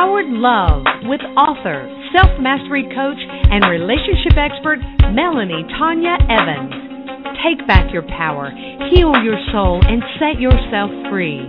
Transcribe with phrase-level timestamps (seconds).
[0.00, 0.82] Empowered Love
[1.12, 1.84] with author,
[2.16, 4.80] self mastery coach, and relationship expert
[5.12, 6.72] Melanie Tonia Evans.
[7.44, 8.48] Take back your power,
[8.88, 11.44] heal your soul, and set yourself free.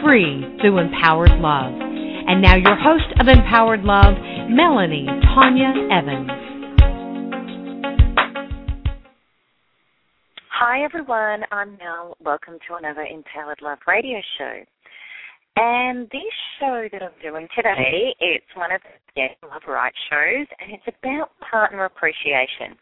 [0.00, 1.76] Free through empowered love.
[1.76, 4.16] And now, your host of Empowered Love,
[4.48, 5.04] Melanie
[5.36, 6.30] Tonia Evans.
[10.56, 11.44] Hi, everyone.
[11.52, 12.16] I'm Mel.
[12.24, 14.64] Welcome to another Empowered Love radio show.
[15.60, 18.80] And this show that I'm doing today, it's one of
[19.14, 22.72] the Love Right shows, and it's about partner appreciation.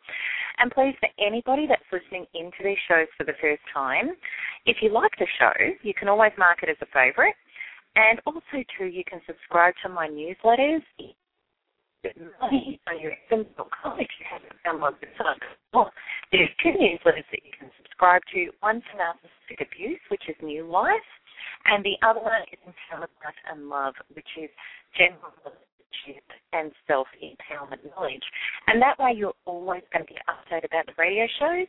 [0.58, 4.14] And please, for anybody that's listening into these shows for the first time,
[4.64, 5.50] if you like the show,
[5.82, 7.34] you can always mark it as a favourite.
[7.96, 10.86] And also, too, you can subscribe to my newsletters.
[12.06, 15.90] FM.com if you haven't found my website.
[16.30, 18.50] There's two newsletters that you can subscribe to.
[18.60, 21.10] One for narcissistic abuse, which is New Life,
[21.66, 24.50] and the other one is Life and Love, which is
[24.96, 25.32] general
[26.52, 28.22] and self empowerment knowledge.
[28.66, 31.66] And that way you're always going to be updated about the radio shows.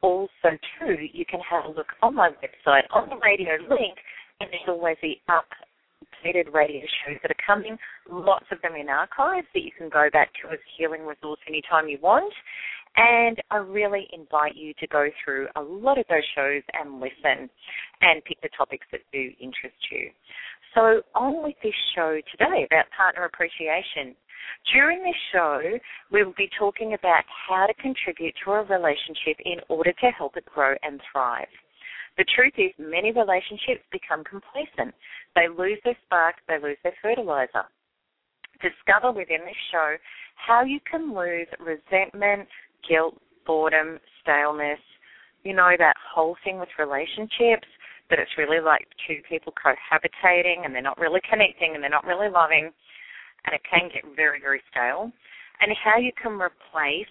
[0.00, 3.98] Also, too, you can have a look on my website on the radio link,
[4.40, 7.76] and there's always the updated radio shows that are coming.
[8.08, 11.88] Lots of them in archives that you can go back to as healing resource anytime
[11.88, 12.32] you want.
[12.98, 17.48] And I really invite you to go through a lot of those shows and listen
[18.00, 20.10] and pick the topics that do interest you.
[20.74, 24.16] So, on with this show today about partner appreciation.
[24.74, 25.60] During this show,
[26.10, 30.36] we will be talking about how to contribute to a relationship in order to help
[30.36, 31.46] it grow and thrive.
[32.16, 34.92] The truth is, many relationships become complacent.
[35.36, 37.70] They lose their spark, they lose their fertilizer.
[38.60, 39.94] Discover within this show
[40.34, 42.48] how you can lose resentment,
[42.86, 43.16] guilt,
[43.46, 44.80] boredom, staleness,
[45.44, 47.66] you know, that whole thing with relationships,
[48.10, 52.06] that it's really like two people cohabitating and they're not really connecting and they're not
[52.06, 52.70] really loving,
[53.46, 55.10] and it can get very, very stale.
[55.60, 57.10] And how you can replace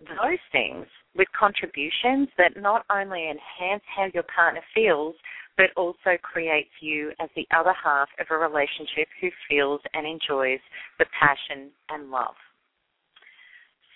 [0.00, 5.14] those things with contributions that not only enhance how your partner feels,
[5.56, 10.58] but also creates you as the other half of a relationship who feels and enjoys
[10.98, 12.34] the passion and love.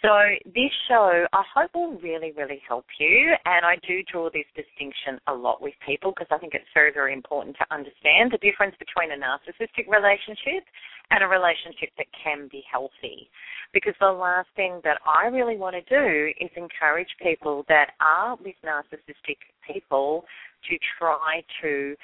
[0.01, 0.15] So
[0.47, 3.35] this show, I hope will really, really help you.
[3.45, 6.93] And I do draw this distinction a lot with people because I think it's very,
[6.93, 10.63] very important to understand the difference between a narcissistic relationship
[11.11, 13.29] and a relationship that can be healthy.
[13.75, 18.37] Because the last thing that I really want to do is encourage people that are
[18.37, 20.25] with narcissistic people
[20.71, 21.97] to try to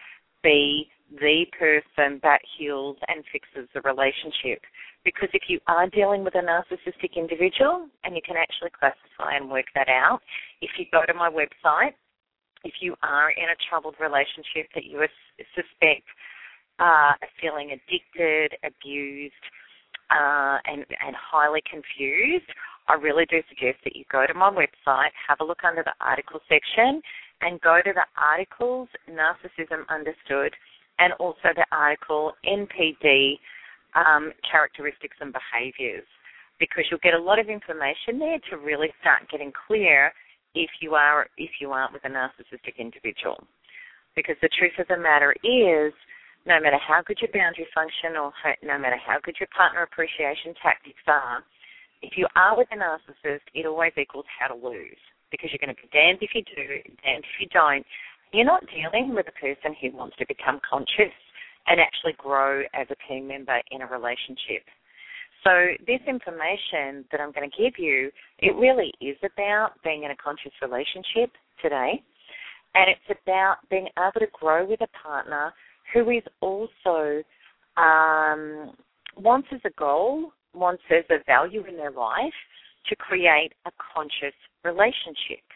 [0.43, 4.63] be the person that heals and fixes the relationship.
[5.05, 9.51] Because if you are dealing with a narcissistic individual, and you can actually classify and
[9.51, 10.21] work that out,
[10.63, 11.93] if you go to my website,
[12.65, 15.05] if you are in a troubled relationship that you
[15.55, 16.09] suspect
[16.79, 19.35] uh, feeling addicted, abused,
[20.11, 22.49] uh, and, and highly confused,
[22.89, 25.95] I really do suggest that you go to my website, have a look under the
[26.01, 27.01] article section,
[27.41, 30.53] and go to the articles Narcissism Understood,
[30.99, 33.38] and also the article NPD
[33.94, 36.06] um, characteristics and behaviours
[36.60, 40.12] because you'll get a lot of information there to really start getting clear
[40.55, 43.43] if you are if you aren't with a narcissistic individual.
[44.15, 45.93] Because the truth of the matter is,
[46.47, 48.31] no matter how good your boundary function or
[48.62, 51.43] no matter how good your partner appreciation tactics are,
[52.03, 55.00] if you are with a narcissist, it always equals how to lose.
[55.32, 56.62] Because you're going to be damned if you do,
[57.03, 57.84] damned if you don't.
[58.34, 61.15] You're not dealing with a person who wants to become conscious
[61.69, 64.67] and actually grow as a team member in a relationship.
[65.45, 65.50] So
[65.87, 68.11] this information that I'm going to give you,
[68.41, 71.31] it really is about being in a conscious relationship
[71.62, 72.03] today.
[72.75, 75.55] And it's about being able to grow with a partner
[75.93, 77.23] who is also
[77.76, 78.73] um,
[79.17, 82.35] wants as a goal, wants as a value in their life
[82.88, 85.47] to create a conscious relationship.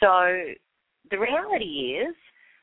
[0.00, 0.54] So
[1.10, 2.14] the reality is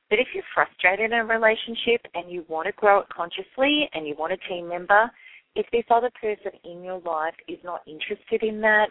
[0.09, 4.07] that if you're frustrated in a relationship and you want to grow it consciously and
[4.07, 5.09] you want a team member,
[5.55, 8.89] if this other person in your life is not interested in that,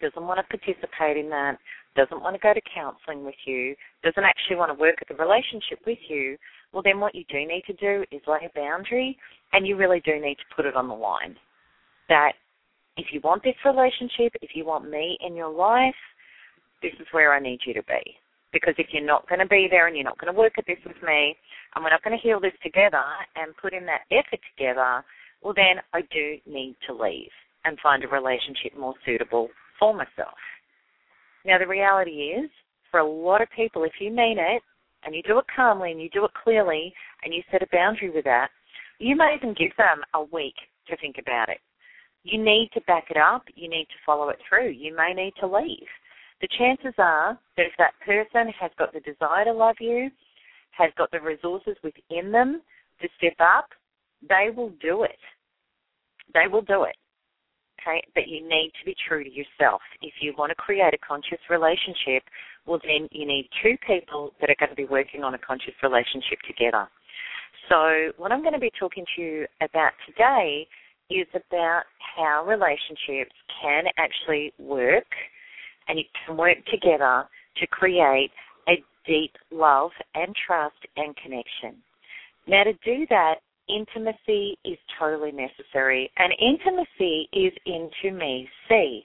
[0.00, 1.58] doesn't want to participate in that,
[1.94, 5.14] doesn't want to go to counseling with you, doesn't actually want to work at the
[5.14, 6.36] relationship with you,
[6.72, 9.16] well, then what you do need to do is lay a boundary
[9.52, 11.36] and you really do need to put it on the line.
[12.08, 12.32] that
[12.96, 15.94] if you want this relationship, if you want me in your life,
[16.82, 18.16] this is where I need you to be.
[18.56, 20.64] Because if you're not going to be there and you're not going to work at
[20.66, 21.36] this with me,
[21.74, 23.04] and we're not going to heal this together
[23.36, 25.04] and put in that effort together,
[25.42, 27.28] well, then I do need to leave
[27.66, 30.40] and find a relationship more suitable for myself.
[31.44, 32.48] Now, the reality is,
[32.90, 34.62] for a lot of people, if you mean it
[35.04, 36.94] and you do it calmly and you do it clearly
[37.24, 38.48] and you set a boundary with that,
[38.98, 40.56] you may even give them a week
[40.88, 41.58] to think about it.
[42.22, 43.44] You need to back it up.
[43.54, 44.70] You need to follow it through.
[44.70, 45.86] You may need to leave.
[46.40, 50.10] The chances are that if that person has got the desire to love you,
[50.72, 52.60] has got the resources within them
[53.00, 53.70] to step up,
[54.28, 55.18] they will do it.
[56.34, 56.96] They will do it.
[57.80, 58.02] Okay?
[58.14, 59.80] But you need to be true to yourself.
[60.02, 62.22] If you want to create a conscious relationship,
[62.66, 65.74] well, then you need two people that are going to be working on a conscious
[65.82, 66.88] relationship together.
[67.68, 70.66] So, what I'm going to be talking to you about today
[71.10, 71.82] is about
[72.16, 75.06] how relationships can actually work
[75.88, 77.24] and you can work together
[77.56, 78.30] to create
[78.68, 81.82] a deep love and trust and connection.
[82.46, 83.36] Now, to do that,
[83.68, 89.04] intimacy is totally necessary, and intimacy is intimacy.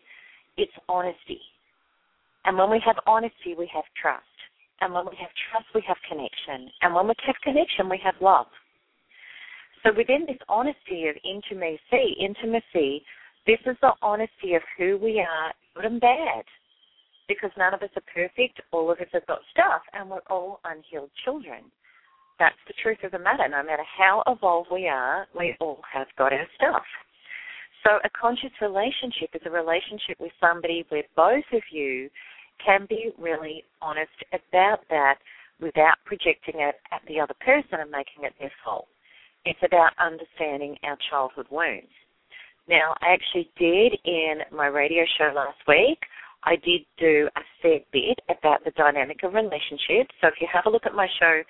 [0.58, 1.42] It's honesty.
[2.46, 4.26] And when we have honesty, we have trust.
[4.82, 6.72] And when we have trust, we have connection.
[6.82, 8.48] And when we have connection, we have love.
[9.84, 13.04] So within this honesty of intimacy, intimacy,
[13.48, 16.44] this is the honesty of who we are, good and bad.
[17.32, 20.60] Because none of us are perfect, all of us have got stuff, and we're all
[20.66, 21.64] unhealed children.
[22.40, 23.48] That's the truth of the matter.
[23.48, 26.84] No matter how evolved we are, we all have got our stuff.
[27.86, 32.10] So a conscious relationship is a relationship with somebody where both of you
[32.64, 35.16] can be really honest about that
[35.62, 38.88] without projecting it at the other person and making it their fault.
[39.46, 41.96] It's about understanding our childhood wounds.
[42.68, 46.00] Now, I actually did in my radio show last week,
[46.44, 50.14] I did do a fair bit about the dynamic of relationships.
[50.22, 51.42] So if you have a look at my show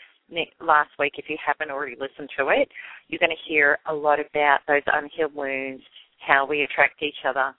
[0.62, 2.70] last week, if you haven't already listened to it,
[3.08, 5.84] you're going to hear a lot about those unhealed wounds,
[6.26, 7.54] how we attract each other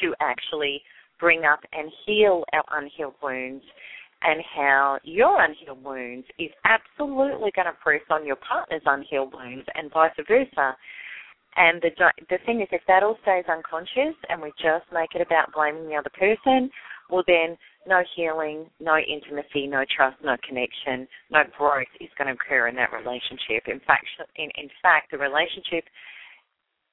[0.00, 0.82] to actually
[1.18, 3.64] bring up and heal our unhealed wounds
[4.22, 9.66] and how your unhealed wounds is absolutely going to press on your partner's unhealed wounds
[9.74, 10.76] and vice versa.
[11.56, 11.90] And the
[12.30, 15.88] the thing is, if that all stays unconscious and we just make it about blaming
[15.88, 16.70] the other person,
[17.10, 17.56] well then
[17.86, 22.76] no healing, no intimacy, no trust, no connection, no growth is going to occur in
[22.76, 23.66] that relationship.
[23.66, 24.06] In fact,
[24.36, 25.84] in, in fact, the relationship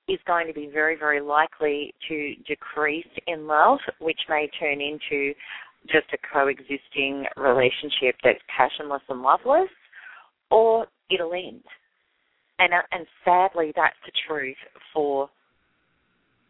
[0.08, 5.34] is going to be very, very likely to decrease in love, which may turn into
[5.88, 9.70] just a coexisting relationship that's passionless and loveless,
[10.50, 11.64] or it'll end.
[12.60, 14.58] And uh, and sadly, that's the truth
[14.94, 15.30] for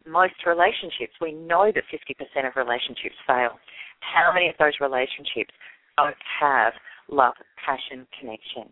[0.06, 1.14] most relationships.
[1.20, 3.60] We know that 50% of relationships fail.
[4.00, 5.52] How many of those relationships
[5.98, 6.74] don't have
[7.10, 7.34] love,
[7.64, 8.72] passion, connection?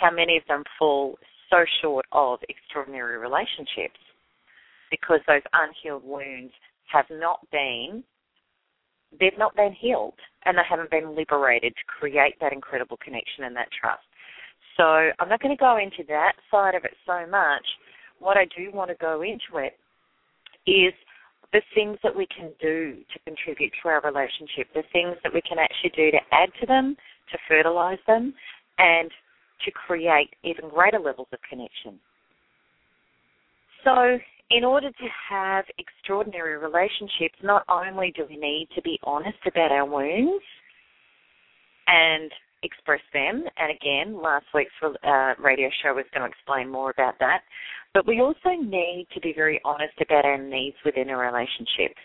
[0.00, 1.18] How many of them fall
[1.50, 3.98] so short of extraordinary relationships
[4.90, 6.52] because those unhealed wounds
[6.92, 8.02] have not been
[9.18, 10.14] they've not been healed
[10.44, 14.06] and they haven't been liberated to create that incredible connection and that trust.
[14.80, 17.66] So I'm not going to go into that side of it so much.
[18.18, 19.76] What I do want to go into it
[20.66, 20.94] is
[21.52, 25.42] the things that we can do to contribute to our relationship, the things that we
[25.42, 26.96] can actually do to add to them,
[27.30, 28.32] to fertilize them,
[28.78, 29.10] and
[29.66, 32.00] to create even greater levels of connection.
[33.84, 34.16] So
[34.50, 39.72] in order to have extraordinary relationships, not only do we need to be honest about
[39.72, 40.44] our wounds
[41.86, 42.30] and
[42.62, 47.14] express them, and again, last week's uh, radio show was going to explain more about
[47.20, 47.40] that,
[47.94, 51.96] but we also need to be very honest about our needs within a relationship.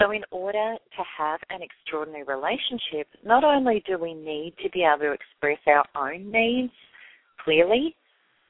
[0.00, 4.84] So, in order to have an extraordinary relationship, not only do we need to be
[4.84, 6.72] able to express our own needs
[7.44, 7.96] clearly,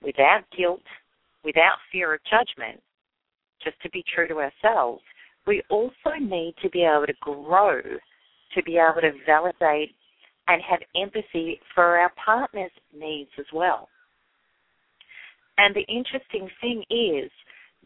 [0.02, 0.82] without guilt,
[1.44, 2.80] without fear of judgment,
[3.64, 5.02] just to be true to ourselves,
[5.46, 7.80] we also need to be able to grow,
[8.54, 9.94] to be able to validate
[10.48, 13.88] and have empathy for our partner's needs as well.
[15.58, 17.30] And the interesting thing is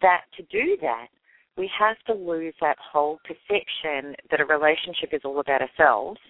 [0.00, 1.08] that to do that,
[1.56, 6.20] we have to lose that whole perception that a relationship is all about ourselves.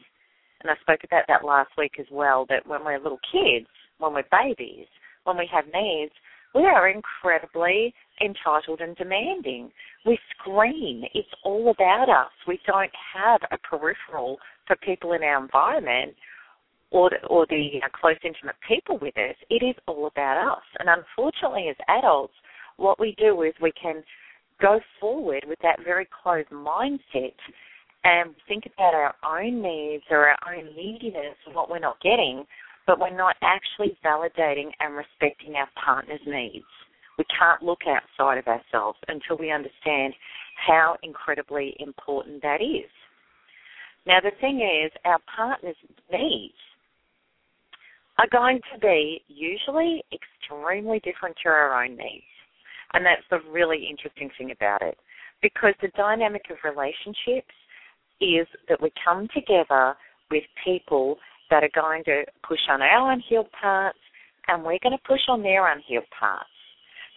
[0.62, 3.66] And I spoke about that last week as well, that when we're little kids,
[3.98, 4.86] when we're babies,
[5.24, 6.12] when we have needs,
[6.54, 9.70] we are incredibly entitled and demanding.
[10.04, 11.02] We scream.
[11.14, 12.30] It's all about us.
[12.46, 16.14] We don't have a peripheral for people in our environment
[16.90, 19.34] or the, or the uh, close, intimate people with us.
[19.50, 20.62] It is all about us.
[20.78, 22.34] And unfortunately, as adults,
[22.76, 24.02] what we do is we can
[24.60, 27.34] go forward with that very closed mindset
[28.04, 32.44] and think about our own needs or our own neediness and what we're not getting,
[32.86, 36.64] but we're not actually validating and respecting our partner's needs.
[37.18, 40.14] We can't look outside of ourselves until we understand
[40.66, 42.90] how incredibly important that is.
[44.06, 45.76] Now, the thing is, our partner's
[46.10, 46.54] needs
[48.18, 52.24] are going to be usually extremely different to our own needs.
[52.92, 54.98] And that's the really interesting thing about it.
[55.40, 57.54] Because the dynamic of relationships
[58.20, 59.94] is that we come together
[60.30, 61.16] with people
[61.50, 63.98] that are going to push on our unhealed parts
[64.48, 66.46] and we're going to push on their unhealed parts.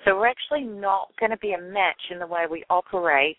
[0.04, 3.38] So we're actually not going to be a match in the way we operate.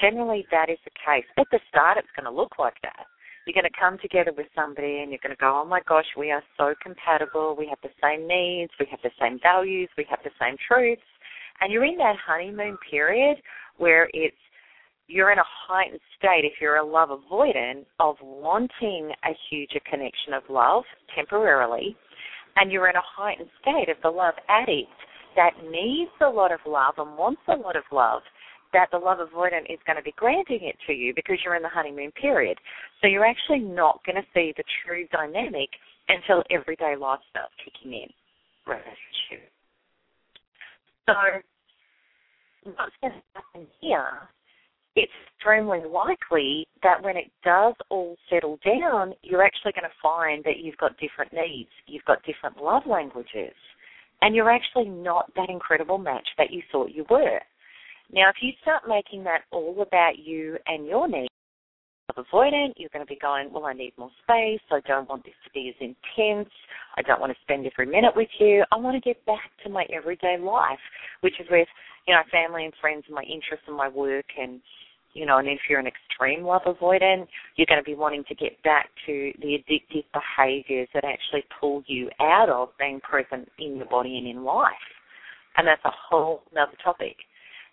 [0.00, 1.24] Generally, that is the case.
[1.38, 3.06] At the start, it's going to look like that.
[3.46, 6.06] You're going to come together with somebody and you're going to go, oh my gosh,
[6.16, 7.54] we are so compatible.
[7.56, 8.72] We have the same needs.
[8.80, 9.88] We have the same values.
[9.98, 11.02] We have the same truths.
[11.60, 13.36] And you're in that honeymoon period
[13.76, 14.36] where it's
[15.06, 20.32] you're in a heightened state if you're a love avoidant of wanting a huger connection
[20.32, 20.84] of love
[21.14, 21.94] temporarily,
[22.56, 24.88] and you're in a heightened state of the love addict
[25.36, 28.22] that needs a lot of love and wants a lot of love,
[28.74, 31.62] that the love avoidant is going to be granting it to you because you're in
[31.62, 32.58] the honeymoon period.
[33.00, 35.70] So you're actually not going to see the true dynamic
[36.08, 38.10] until everyday life starts kicking in.
[38.66, 39.48] Relationship.
[41.06, 41.14] So
[42.76, 44.28] what's going to happen here
[44.96, 50.44] it's extremely likely that when it does all settle down, you're actually going to find
[50.44, 53.54] that you've got different needs, you've got different love languages,
[54.22, 57.40] and you're actually not that incredible match that you thought you were.
[58.12, 61.28] Now, if you start making that all about you and your needs,
[62.10, 64.60] of avoidant, you're going to be going, well, I need more space.
[64.70, 66.50] I don't want this to be as intense.
[66.96, 68.64] I don't want to spend every minute with you.
[68.72, 70.78] I want to get back to my everyday life,
[71.22, 71.68] which is with,
[72.06, 74.60] you know, family and friends and my interests and my work and
[75.14, 78.34] you know, and if you're an extreme love avoidant, you're going to be wanting to
[78.34, 83.76] get back to the addictive behaviors that actually pull you out of being present in
[83.76, 84.74] your body and in life.
[85.56, 87.14] And that's a whole other topic.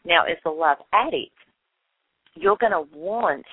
[0.06, 1.36] Now, as a love addict,
[2.36, 3.46] you're going to want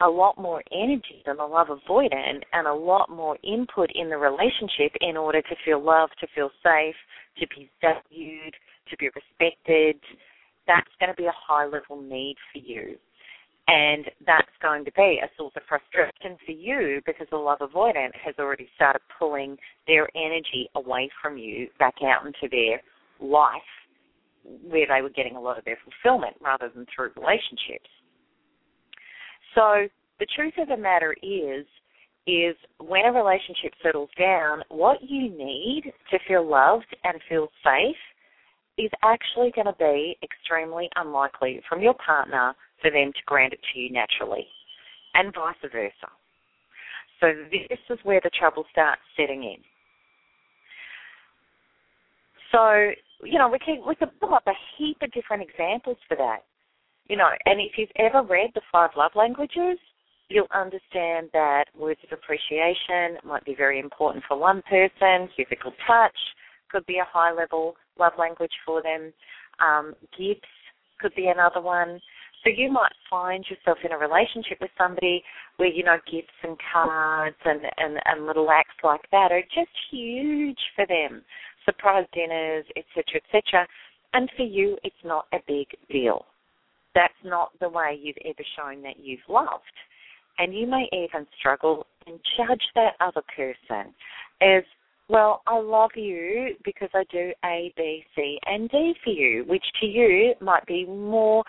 [0.00, 4.16] a lot more energy than the love avoidant and a lot more input in the
[4.16, 6.94] relationship in order to feel loved, to feel safe,
[7.38, 8.54] to be valued,
[8.90, 10.00] to be respected,
[10.68, 12.96] that's going to be a high level need for you.
[13.66, 18.14] And that's going to be a source of frustration for you because the love avoidant
[18.24, 22.80] has already started pulling their energy away from you back out into their
[23.20, 23.60] life
[24.62, 27.88] where they were getting a lot of their fulfillment rather than through relationships.
[29.54, 29.88] So
[30.18, 31.66] the truth of the matter is
[32.26, 37.96] is when a relationship settles down, what you need to feel loved and feel safe
[38.76, 43.60] is actually going to be extremely unlikely from your partner for them to grant it
[43.72, 44.46] to you naturally,
[45.14, 45.92] and vice versa.
[47.18, 49.56] So this is where the trouble starts setting in.
[52.52, 52.90] So,
[53.24, 56.44] you know, we can we can pull up a heap of different examples for that.
[57.08, 59.78] You know, and if you've ever read the five love languages,
[60.28, 66.16] you'll understand that words of appreciation might be very important for one person, physical touch
[66.70, 69.12] could be a high level love language for them.
[69.58, 70.48] Um, gifts
[71.00, 72.00] could be another one.
[72.44, 75.22] So you might find yourself in a relationship with somebody
[75.56, 79.70] where you know gifts and cards and and, and little acts like that are just
[79.90, 81.22] huge for them.
[81.68, 83.66] Surprise dinners, etc., etc.
[84.14, 86.24] And for you, it's not a big deal.
[86.94, 89.62] That's not the way you've ever shown that you've loved.
[90.38, 93.92] And you may even struggle and judge that other person
[94.40, 94.62] as
[95.08, 99.64] well, I love you because I do A, B, C, and D for you, which
[99.80, 101.42] to you might be more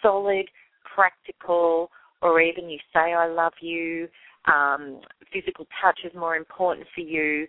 [0.00, 0.46] solid,
[0.94, 1.90] practical,
[2.22, 4.08] or even you say I love you,
[4.46, 7.46] um, physical touch is more important for you,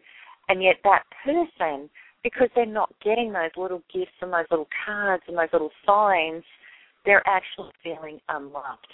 [0.50, 1.90] and yet that person,
[2.24, 6.44] because they're not getting those little gifts and those little cards and those little signs,
[7.06, 8.88] they're actually feeling unloved.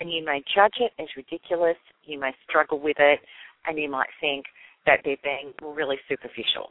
[0.00, 3.20] And you may judge it as ridiculous, you may struggle with it,
[3.66, 4.44] and you might think,
[4.86, 6.70] that they're being really superficial.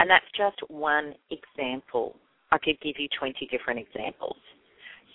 [0.00, 2.16] And that's just one example.
[2.50, 4.36] I could give you 20 different examples.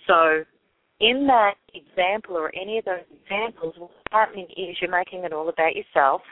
[0.06, 0.42] So,
[1.00, 5.48] in that example or any of those examples, what's happening is you're making it all
[5.48, 6.22] about yourself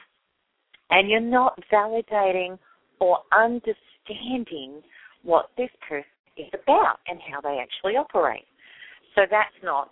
[0.91, 2.57] and you're not validating
[2.99, 4.81] or understanding
[5.23, 6.05] what this person
[6.37, 8.45] is about and how they actually operate.
[9.15, 9.89] So that's not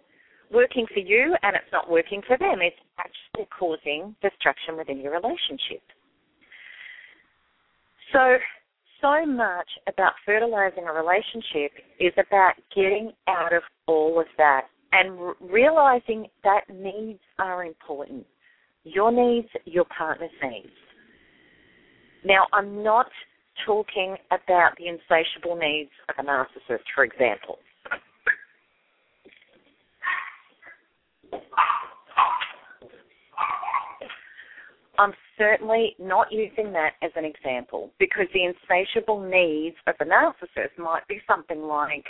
[0.51, 2.59] working for you and it's not working for them.
[2.61, 5.81] It's actually causing destruction within your relationship.
[8.13, 8.37] So
[9.01, 15.17] so much about fertilizing a relationship is about getting out of all of that and
[15.19, 18.25] r- realizing that needs are important.
[18.83, 20.67] Your needs, your partner's needs.
[22.23, 23.07] Now, I'm not
[23.65, 27.59] talking about the insatiable needs of a narcissist, for example.
[34.97, 40.77] I'm certainly not using that as an example because the insatiable needs of a narcissist
[40.77, 42.03] might be something like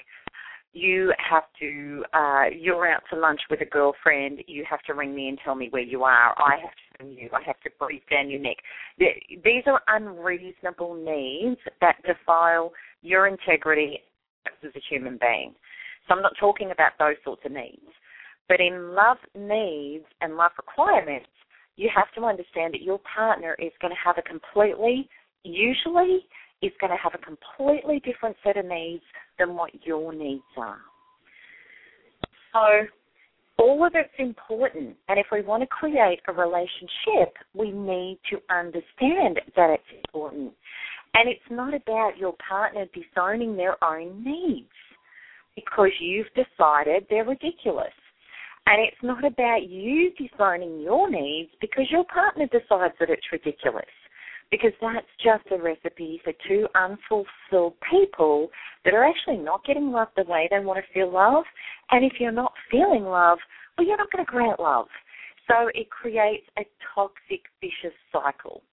[0.73, 5.15] you have to uh you're out to lunch with a girlfriend you have to ring
[5.15, 6.35] me and tell me where you are.
[6.37, 7.29] I have to ring you.
[7.33, 8.57] I have to breathe down your neck.
[8.97, 12.71] These are unreasonable needs that defile
[13.01, 13.99] your integrity
[14.63, 15.55] as a human being.
[16.07, 17.81] So i'm not talking about those sorts of needs.
[18.47, 21.29] But in love needs and love requirements
[21.79, 25.07] you have to understand that your partner is going to have a completely,
[25.45, 26.25] usually,
[26.61, 29.03] is going to have a completely different set of needs
[29.37, 30.79] than what your needs are.
[32.53, 32.87] So,
[33.57, 34.95] all of it's important.
[35.07, 40.53] And if we want to create a relationship, we need to understand that it's important.
[41.13, 44.69] And it's not about your partner disowning their own needs
[45.55, 47.93] because you've decided they're ridiculous.
[48.65, 53.85] And it's not about you designing your needs because your partner decides that it's ridiculous.
[54.51, 58.49] Because that's just a recipe for two unfulfilled people
[58.83, 61.43] that are actually not getting love the way they want to feel love.
[61.91, 63.37] And if you're not feeling love,
[63.77, 64.87] well, you're not going to grant love.
[65.47, 66.63] So it creates a
[66.95, 68.63] toxic, vicious cycle.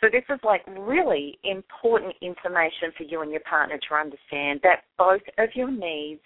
[0.00, 4.84] So this is like really important information for you and your partner to understand that
[4.96, 6.20] both of your needs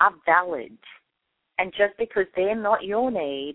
[0.00, 0.76] are valid
[1.58, 3.54] and just because they're not your need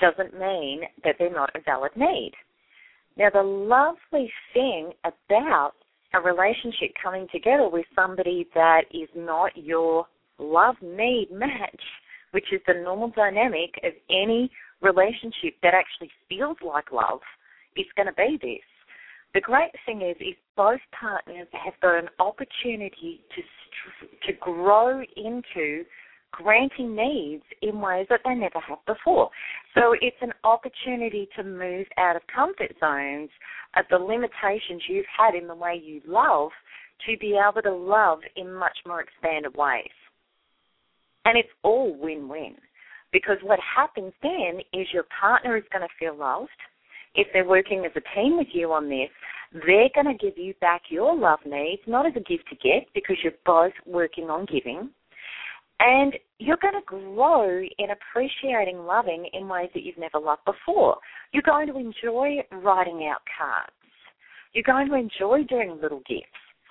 [0.00, 2.32] doesn't mean that they're not a valid need.
[3.16, 5.72] Now, the lovely thing about
[6.14, 10.06] a relationship coming together with somebody that is not your
[10.38, 11.82] love need match,
[12.32, 17.20] which is the normal dynamic of any relationship that actually feels like love,
[17.76, 18.64] is going to be this.
[19.34, 23.42] The great thing is, is both partners have got an opportunity to
[24.26, 25.84] to grow into
[26.32, 29.30] granting needs in ways that they never have before.
[29.74, 33.30] So it's an opportunity to move out of comfort zones
[33.76, 36.50] of the limitations you've had in the way you love
[37.06, 39.90] to be able to love in much more expanded ways.
[41.24, 42.56] And it's all win win.
[43.12, 46.48] Because what happens then is your partner is going to feel loved.
[47.14, 49.10] If they're working as a team with you on this,
[49.52, 52.88] they're going to give you back your love needs, not as a gift to get,
[52.94, 54.88] because you're both working on giving
[55.80, 60.96] and you're going to grow in appreciating loving in ways that you've never loved before.
[61.32, 63.72] You're going to enjoy writing out cards.
[64.52, 66.26] You're going to enjoy doing little gifts,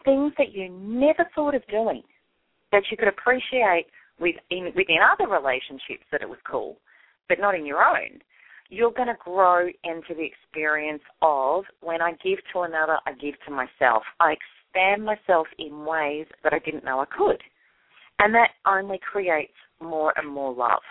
[0.05, 2.03] things that you never thought of doing,
[2.71, 3.87] that you could appreciate
[4.19, 6.77] within, within other relationships that it was cool,
[7.27, 8.19] but not in your own.
[8.69, 13.35] You're going to grow into the experience of when I give to another, I give
[13.45, 14.03] to myself.
[14.19, 17.41] I expand myself in ways that I didn't know I could.
[18.21, 20.81] And that only creates more and more love.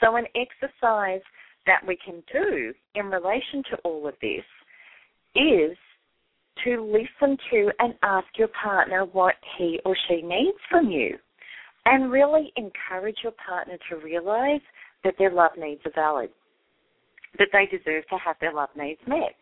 [0.00, 1.22] So, an exercise
[1.66, 4.44] that we can do in relation to all of this
[5.36, 5.76] is
[6.64, 11.16] to listen to and ask your partner what he or she needs from you.
[11.86, 14.60] And really encourage your partner to realize
[15.04, 16.30] that their love needs are valid,
[17.38, 19.34] that they deserve to have their love needs met.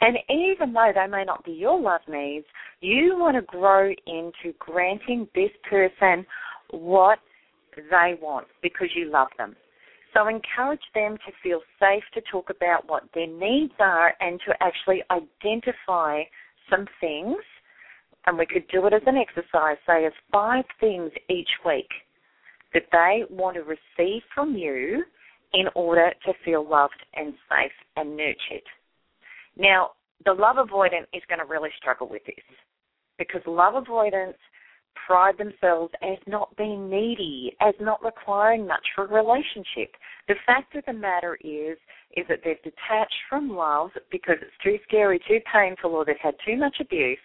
[0.00, 2.46] And even though they may not be your love needs,
[2.80, 6.24] you want to grow into granting this person
[6.70, 7.18] what
[7.76, 9.56] they want because you love them.
[10.14, 14.54] So encourage them to feel safe to talk about what their needs are and to
[14.60, 16.22] actually identify
[16.70, 17.36] some things.
[18.26, 21.88] And we could do it as an exercise, say as five things each week
[22.74, 25.04] that they want to receive from you
[25.54, 28.66] in order to feel loved and safe and nurtured.
[29.56, 29.90] Now,
[30.24, 32.44] the love avoidant is going to really struggle with this
[33.18, 34.36] because love avoidance
[35.06, 39.94] pride themselves as not being needy, as not requiring much for a relationship.
[40.26, 41.78] The fact of the matter is,
[42.16, 46.34] is that they've detached from love because it's too scary, too painful, or they've had
[46.46, 47.18] too much abuse,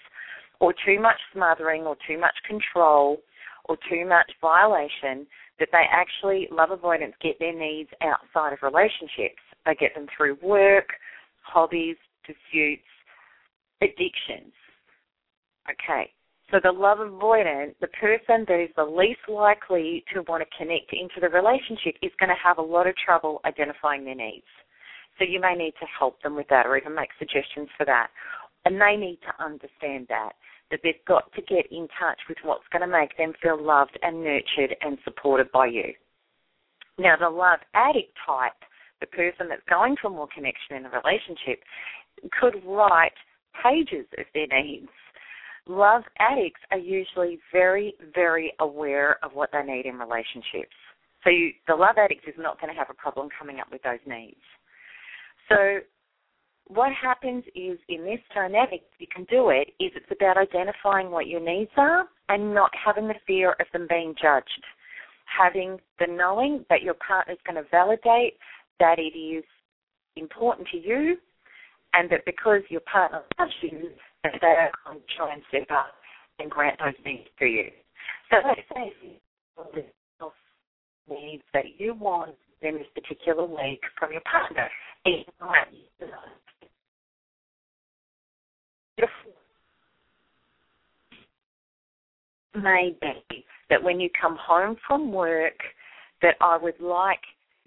[0.60, 3.18] or too much smothering, or too much control,
[3.66, 5.26] or too much violation,
[5.60, 9.42] that they actually, love avoidance, get their needs outside of relationships.
[9.66, 10.90] They get them through work,
[11.42, 12.84] hobbies, pursuits,
[13.82, 14.54] addictions.
[15.70, 16.12] Okay,
[16.54, 20.94] so the love avoidant, the person that is the least likely to want to connect
[20.94, 24.46] into the relationship is going to have a lot of trouble identifying their needs.
[25.18, 28.10] So you may need to help them with that or even make suggestions for that.
[28.66, 30.34] And they need to understand that,
[30.70, 33.98] that they've got to get in touch with what's going to make them feel loved
[34.04, 35.90] and nurtured and supported by you.
[37.00, 38.54] Now, the love addict type,
[39.02, 41.64] the person that's going for more connection in a relationship,
[42.40, 43.18] could write
[43.64, 44.90] pages of their needs.
[45.68, 50.76] Love addicts are usually very, very aware of what they need in relationships.
[51.24, 53.82] So you, the love addict is not going to have a problem coming up with
[53.84, 54.42] those needs.
[55.48, 55.80] So
[56.68, 61.28] what happens is in this dynamic, you can do it, is it's about identifying what
[61.28, 64.64] your needs are and not having the fear of them being judged.
[65.26, 68.38] Having the knowing that your partner is going to validate
[68.80, 69.44] that it is
[70.16, 71.18] important to you
[71.94, 73.90] and that because your partner loves you,
[74.24, 75.94] that they are going to and step up
[76.40, 77.70] and grant those needs to you.
[78.30, 78.94] So let's say
[81.10, 84.70] needs that you want in this particular week from your partner.
[85.06, 85.68] It might
[92.56, 92.96] may
[93.70, 95.58] that when you come home from work
[96.22, 97.20] that I would like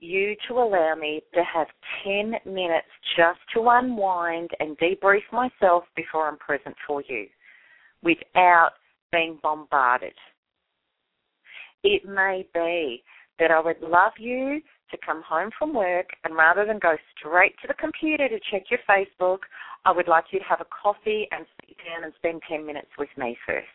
[0.07, 1.67] you to allow me to have
[2.05, 7.27] 10 minutes just to unwind and debrief myself before I'm present for you
[8.03, 8.71] without
[9.13, 10.15] being bombarded.
[11.83, 13.03] It may be
[13.39, 17.55] that I would love you to come home from work and rather than go straight
[17.63, 19.39] to the computer to check your Facebook,
[19.85, 22.91] I would like you to have a coffee and sit down and spend 10 minutes
[22.99, 23.67] with me first.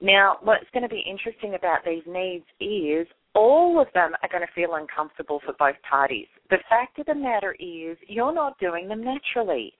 [0.00, 4.46] Now, what's going to be interesting about these needs is all of them are going
[4.46, 6.26] to feel uncomfortable for both parties.
[6.50, 9.72] The fact of the matter is, you're not doing them naturally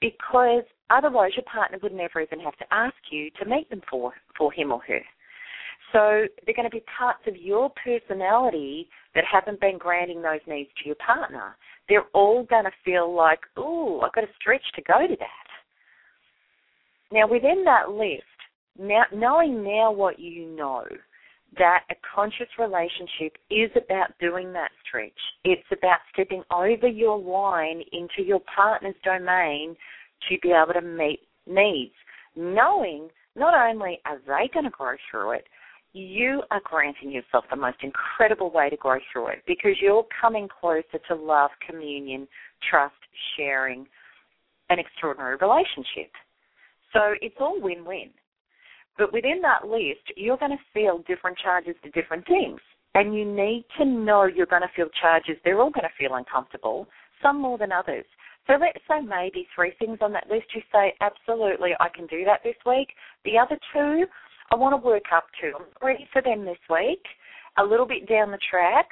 [0.00, 4.12] because otherwise your partner would never even have to ask you to meet them for,
[4.36, 5.00] for him or her.
[5.92, 10.70] So they're going to be parts of your personality that haven't been granting those needs
[10.78, 11.56] to your partner.
[11.88, 15.28] They're all going to feel like, ooh, I've got to stretch to go to that.
[17.12, 18.24] Now, within that list,
[18.76, 20.84] now, knowing now what you know,
[21.58, 25.12] that a conscious relationship is about doing that stretch.
[25.44, 29.76] It's about stepping over your line into your partner's domain
[30.28, 31.94] to be able to meet needs.
[32.36, 35.44] Knowing not only are they going to grow through it,
[35.92, 40.48] you are granting yourself the most incredible way to grow through it because you're coming
[40.60, 42.26] closer to love, communion,
[42.68, 42.94] trust,
[43.36, 43.86] sharing,
[44.70, 46.10] an extraordinary relationship.
[46.92, 48.10] So it's all win win.
[48.96, 52.60] But within that list, you're going to feel different charges to different things.
[52.94, 55.36] And you need to know you're going to feel charges.
[55.44, 56.86] They're all going to feel uncomfortable,
[57.20, 58.04] some more than others.
[58.46, 62.24] So let's say maybe three things on that list you say, absolutely, I can do
[62.24, 62.88] that this week.
[63.24, 64.04] The other two,
[64.52, 65.52] I want to work up to.
[65.56, 67.02] I'm ready for them this week.
[67.58, 68.86] A little bit down the track,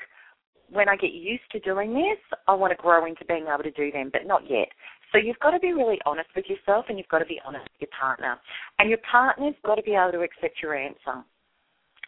[0.72, 3.70] when I get used to doing this, I want to grow into being able to
[3.70, 4.68] do them, but not yet.
[5.12, 7.64] So you've got to be really honest with yourself and you've got to be honest
[7.64, 8.40] with your partner.
[8.78, 11.20] And your partner's got to be able to accept your answer.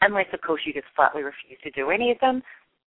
[0.00, 2.42] Unless, of course, you just flatly refuse to do any of them.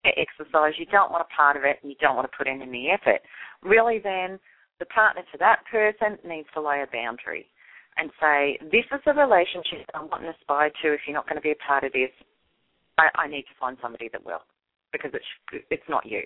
[0.05, 2.63] Exercise, you don't want a part of it and you don't want to put in
[2.63, 3.21] any effort.
[3.63, 4.39] Really, then,
[4.79, 7.47] the partner to that person needs to lay a boundary
[7.97, 10.93] and say, This is a relationship I want and aspire to.
[10.93, 12.11] If you're not going to be a part of this,
[12.99, 14.43] I, I need to find somebody that will
[14.95, 16.23] because it's, it's not you.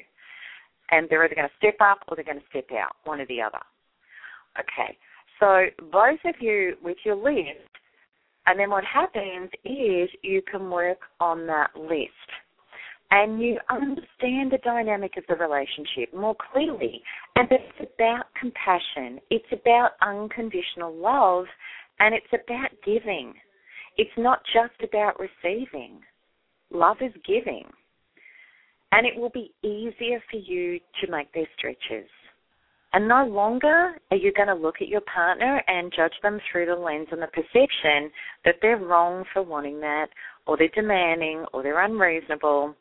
[0.91, 3.27] And they're either going to step up or they're going to step out, one or
[3.27, 3.61] the other.
[4.61, 4.97] Okay,
[5.41, 7.71] so both of you with your list,
[8.47, 12.13] and then what happens is you can work on that list
[13.11, 17.03] and you understand the dynamic of the relationship more clearly.
[17.37, 21.47] And it's about compassion, it's about unconditional love,
[22.01, 23.35] and it's about giving.
[23.97, 26.01] It's not just about receiving.
[26.71, 27.65] Love is giving.
[28.93, 32.09] And it will be easier for you to make these stretches.
[32.95, 36.67] And no longer are you going to look at your partner and judge them through
[36.67, 38.11] the lens and the perception
[38.47, 40.07] that they're wrong for wanting that,
[40.47, 42.75] or they're demanding, or they're unreasonable.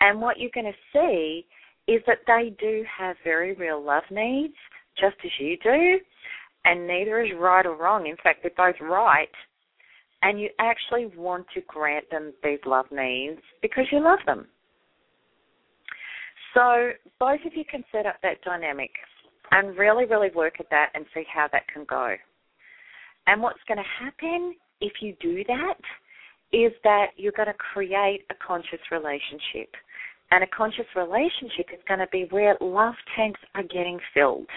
[0.00, 1.46] And what you're going to see
[1.90, 4.54] is that they do have very real love needs,
[4.98, 5.98] just as you do,
[6.66, 8.06] and neither is right or wrong.
[8.06, 9.28] In fact, they're both right.
[10.22, 14.46] And you actually want to grant them these love needs because you love them.
[16.54, 18.90] So both of you can set up that dynamic
[19.50, 22.14] and really, really work at that and see how that can go.
[23.26, 25.78] And what's going to happen if you do that
[26.52, 29.74] is that you're going to create a conscious relationship.
[30.30, 34.48] And a conscious relationship is going to be where love tanks are getting filled.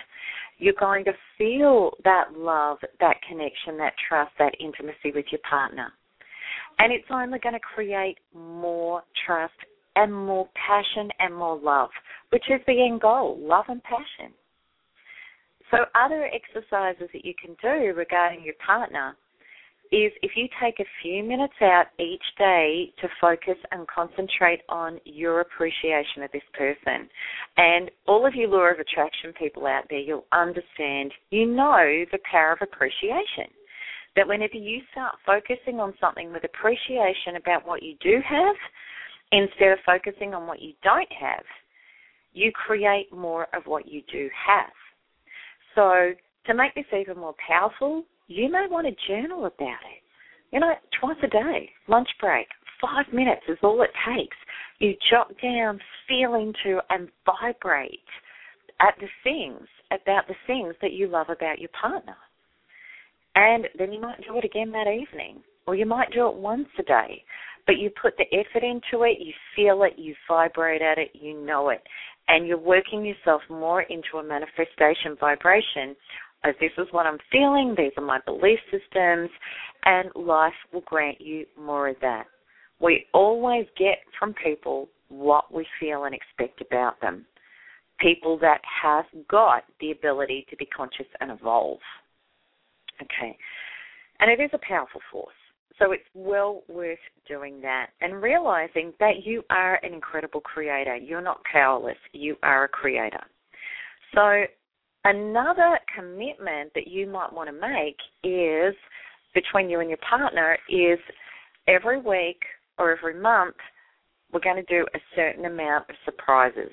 [0.60, 5.91] You're going to feel that love, that connection, that trust, that intimacy with your partner.
[6.79, 9.53] And it's only going to create more trust
[9.97, 11.89] and more passion and more love,
[12.29, 14.31] which is the end goal love and passion.
[15.71, 19.17] So, other exercises that you can do regarding your partner
[19.91, 24.99] is if you take a few minutes out each day to focus and concentrate on
[25.05, 27.10] your appreciation of this person.
[27.55, 32.19] And all of you law of attraction people out there, you'll understand, you know the
[32.29, 33.47] power of appreciation.
[34.15, 38.55] That whenever you start focusing on something with appreciation about what you do have,
[39.31, 41.43] instead of focusing on what you don't have,
[42.33, 44.71] you create more of what you do have.
[45.75, 46.11] So,
[46.45, 50.03] to make this even more powerful, you may want to journal about it.
[50.51, 52.47] You know, twice a day, lunch break,
[52.81, 54.37] five minutes is all it takes.
[54.79, 57.99] You jot down, feel into, and vibrate
[58.79, 62.15] at the things, about the things that you love about your partner.
[63.35, 66.67] And then you might do it again that evening, or you might do it once
[66.79, 67.23] a day.
[67.67, 71.39] But you put the effort into it, you feel it, you vibrate at it, you
[71.45, 71.84] know it.
[72.30, 75.95] And you're working yourself more into a manifestation vibration
[76.43, 79.30] as this is what I'm feeling, these are my belief systems,
[79.86, 82.25] and life will grant you more of that.
[82.80, 87.25] We always get from people what we feel and expect about them.
[87.99, 91.80] People that have got the ability to be conscious and evolve.
[93.01, 93.36] Okay.
[94.19, 95.34] And it is a powerful force.
[95.79, 100.95] So it's well worth doing that and realizing that you are an incredible creator.
[100.95, 101.97] You're not powerless.
[102.13, 103.23] You are a creator.
[104.15, 104.45] So
[105.07, 108.75] Another commitment that you might want to make is
[109.33, 110.99] between you and your partner is
[111.65, 112.41] every week
[112.77, 113.55] or every month
[114.33, 116.71] we're going to do a certain amount of surprises,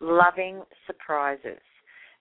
[0.00, 1.60] loving surprises.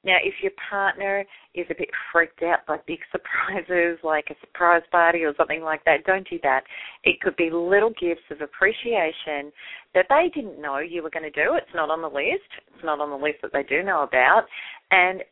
[0.04, 4.84] Now, if your partner is a bit freaked out by big surprises, like a surprise
[4.92, 6.64] party or something like that, don't do that.
[7.04, 9.52] It could be little gifts of appreciation
[9.94, 11.56] that they didn't know you were going to do.
[11.56, 12.50] It's not on the list.
[12.74, 14.44] It's not on the list that they do know about.
[14.92, 15.24] And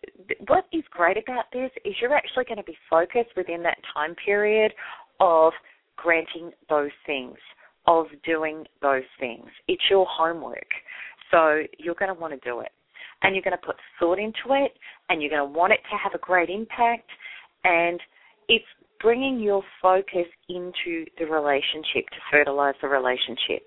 [0.48, 4.16] what is great about this is you're actually going to be focused within that time
[4.26, 4.74] period
[5.20, 5.54] of
[5.96, 7.38] granting those things,
[7.88, 9.48] of doing those things.
[9.68, 10.68] It's your homework.
[11.32, 12.72] So you're going to want to do it.
[13.26, 14.72] And you're going to put thought into it,
[15.10, 17.10] and you're going to want it to have a great impact.
[17.64, 18.00] And
[18.48, 18.66] it's
[19.02, 23.66] bringing your focus into the relationship to fertilize the relationship.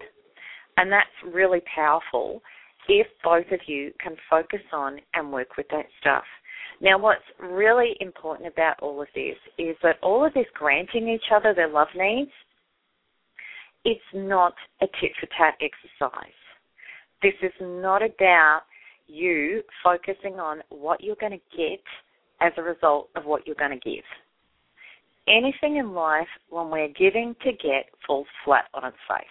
[0.76, 2.40] And that's really powerful
[2.88, 6.22] if both of you can focus on and work with that stuff.
[6.80, 11.32] Now, what's really important about all of this is that all of this granting each
[11.34, 12.30] other their love needs,
[13.84, 16.30] it's not a tit for tat exercise.
[17.22, 18.62] This is not about
[19.08, 21.80] you focusing on what you're going to get
[22.40, 24.04] as a result of what you're going to give.
[25.26, 29.26] Anything in life, when we're giving to get, falls flat on its face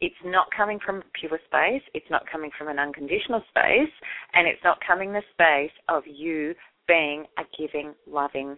[0.00, 3.92] it's not coming from pure space, it's not coming from an unconditional space,
[4.32, 6.54] and it's not coming the space of you
[6.88, 8.56] being a giving, loving,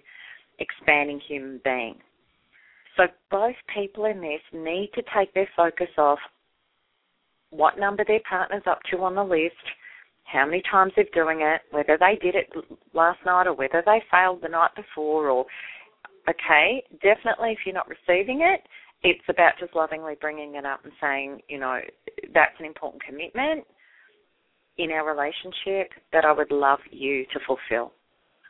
[0.61, 1.97] expanding human being.
[2.97, 6.19] So both people in this need to take their focus off
[7.51, 9.55] what number their partner's up to on the list,
[10.33, 12.51] how many times they're doing it, whether they did it
[12.95, 15.47] last night or whether they failed the night before or
[16.29, 18.63] okay, definitely if you're not receiving it,
[19.03, 21.81] it's about just lovingly bringing it up and saying, you know,
[22.33, 23.65] that's an important commitment
[24.79, 27.93] in our relationship that I would love you to fulfill.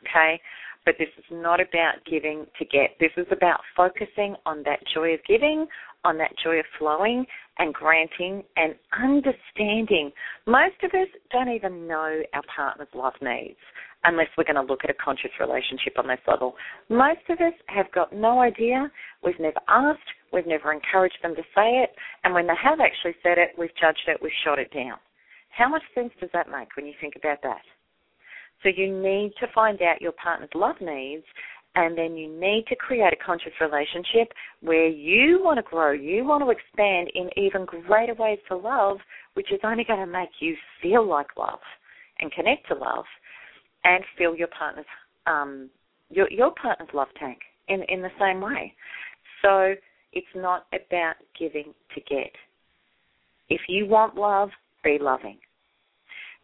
[0.07, 0.39] Okay?
[0.85, 2.91] But this is not about giving to get.
[2.99, 5.65] This is about focusing on that joy of giving,
[6.03, 7.25] on that joy of flowing
[7.59, 10.11] and granting and understanding.
[10.45, 13.59] Most of us don't even know our partner's love needs
[14.03, 16.55] unless we're going to look at a conscious relationship on this level.
[16.89, 18.91] Most of us have got no idea.
[19.23, 19.99] We've never asked.
[20.33, 21.91] We've never encouraged them to say it.
[22.23, 24.97] And when they have actually said it, we've judged it, we've shot it down.
[25.49, 27.61] How much sense does that make when you think about that?
[28.63, 31.25] So you need to find out your partner's love needs
[31.75, 36.23] and then you need to create a conscious relationship where you want to grow, you
[36.23, 38.97] want to expand in even greater ways for love,
[39.33, 41.59] which is only going to make you feel like love
[42.19, 43.05] and connect to love
[43.83, 44.85] and feel your partner's
[45.25, 45.69] um,
[46.09, 48.73] your your partner's love tank in in the same way.
[49.41, 49.73] So
[50.11, 52.31] it's not about giving to get.
[53.49, 54.49] If you want love,
[54.83, 55.37] be loving.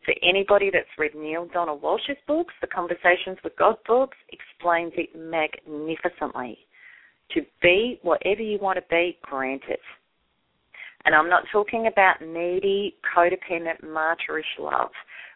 [0.05, 5.09] For anybody that's read Neale Donald Walsch's books, the Conversations with God books explains it
[5.15, 6.57] magnificently.
[7.31, 9.79] To be whatever you want to be, grant it.
[11.05, 14.89] And I'm not talking about needy, codependent, martyrish love,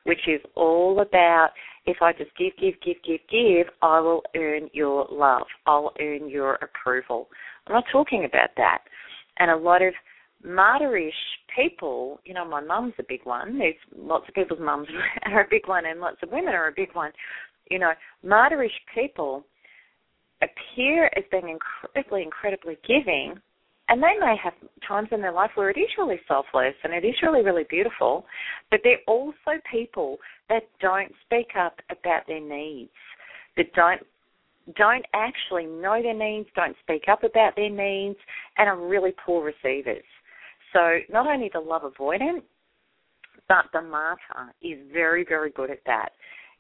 [0.04, 1.50] which is all about
[1.86, 5.46] if I just give, give, give, give, give, I will earn your love.
[5.66, 7.28] I'll earn your approval.
[7.68, 8.80] I'm not talking about that.
[9.40, 9.94] And a lot of
[10.46, 11.12] martyrish
[11.56, 13.58] people, you know, my mum's a big one.
[13.60, 14.88] There's lots of people's mums
[15.26, 17.12] are a big one, and lots of women are a big one.
[17.70, 17.92] You know,
[18.26, 19.46] martyrish people
[20.42, 23.36] appear as being incredibly, incredibly giving,
[23.90, 24.54] and they may have
[24.88, 28.26] times in their life where it is really selfless and it is really, really beautiful,
[28.72, 30.18] but they're also people
[30.50, 32.92] that don't speak up about their needs,
[33.58, 34.02] that don't
[34.78, 38.18] don't actually know their needs, don't speak up about their needs,
[38.58, 40.06] and are really poor receivers.
[40.74, 42.42] So not only the love avoidant,
[43.48, 46.10] but the martyr is very, very good at that.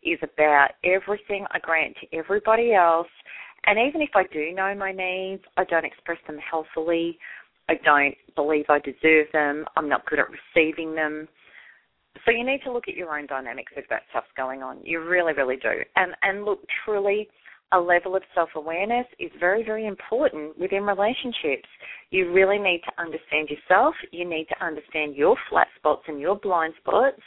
[0.04, 3.08] Is about everything I grant to everybody else,
[3.66, 7.18] and even if I do know my needs, I don't express them healthily.
[7.70, 9.66] I don't believe I deserve them.
[9.78, 11.30] I'm not good at receiving them.
[12.26, 14.80] So you need to look at your own dynamics if that stuff's going on.
[14.84, 15.72] You really, really do.
[15.96, 17.30] And and look, truly,
[17.74, 21.68] a level of self awareness is very, very important within relationships.
[22.12, 23.96] You really need to understand yourself.
[24.12, 27.22] You need to understand your flat spots and your blind spots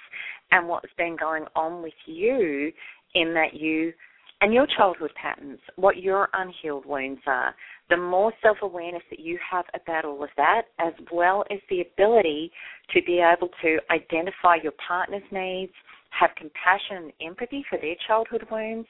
[0.53, 2.73] and what's been going on with you
[3.15, 3.93] in that you
[4.41, 7.55] and your childhood patterns, what your unhealed wounds are.
[7.89, 11.81] The more self awareness that you have about all of that, as well as the
[11.81, 12.53] ability
[12.95, 15.73] to be able to identify your partner's needs,
[16.11, 18.89] have compassion and empathy for their childhood wounds,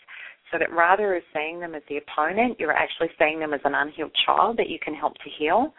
[0.51, 3.75] so that rather than seeing them as the opponent, you're actually seeing them as an
[3.75, 5.75] unhealed child that you can help to heal.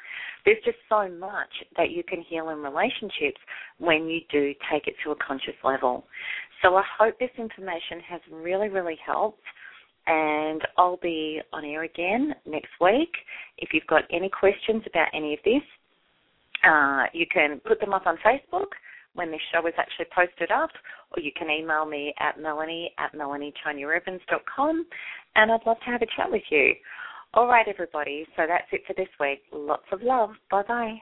[0.46, 3.40] There's just so much that you can heal in relationships
[3.80, 6.06] when you do take it to a conscious level.
[6.62, 9.44] So I hope this information has really, really helped.
[10.06, 13.12] And I'll be on air again next week.
[13.58, 15.62] If you've got any questions about any of this,
[16.66, 18.68] uh, you can put them up on Facebook
[19.18, 20.70] when this show is actually posted up,
[21.12, 24.86] or you can email me at melanie at melanietoniaevans.com,
[25.36, 26.74] and I'd love to have a chat with you.
[27.34, 29.42] All right, everybody, so that's it for this week.
[29.52, 30.32] Lots of love.
[30.50, 30.98] Bye bye.